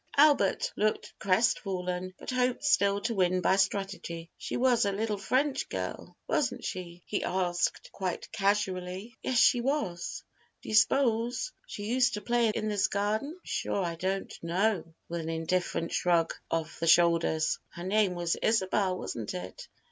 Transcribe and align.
Albert 0.17 0.73
looked 0.75 1.13
crestfallen, 1.19 2.11
but 2.17 2.31
hoped 2.31 2.63
still 2.63 3.01
to 3.01 3.13
win 3.13 3.39
by 3.39 3.55
strategy. 3.55 4.31
"She 4.35 4.57
was 4.57 4.83
a 4.83 4.91
little 4.91 5.19
French 5.19 5.69
girl, 5.69 6.17
wasn't 6.27 6.63
she?" 6.65 7.03
he 7.05 7.23
asked, 7.23 7.91
quite 7.91 8.31
casually. 8.31 9.15
"Yes, 9.21 9.37
she 9.37 9.61
was." 9.61 10.23
"Do 10.63 10.69
you 10.69 10.73
s'pose 10.73 11.51
she 11.67 11.83
used 11.83 12.15
to 12.15 12.21
play 12.21 12.49
in 12.49 12.67
this 12.67 12.87
garden?" 12.87 13.29
"I'm 13.33 13.41
sure 13.43 13.83
I 13.85 13.93
don't 13.93 14.33
know," 14.41 14.91
with 15.07 15.21
an 15.21 15.29
indifferent 15.29 15.93
shrug 15.93 16.33
of 16.49 16.75
the 16.79 16.87
shoulders. 16.87 17.59
"Her 17.69 17.83
name 17.83 18.15
was 18.15 18.35
Isabel, 18.37 18.97
wasn't 18.97 19.35
it?" 19.35 19.67